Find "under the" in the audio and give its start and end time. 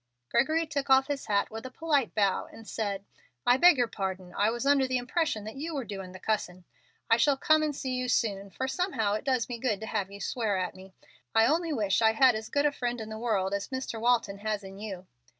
4.65-4.97